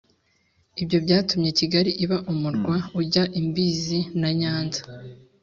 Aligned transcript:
ibyo 0.81 0.97
byatumye 1.05 1.49
kigali 1.59 1.91
iba 2.03 2.17
umurwa 2.31 2.75
ujya 2.99 3.23
imbizi 3.39 3.99
na 4.19 4.29
nyanza. 4.39 4.81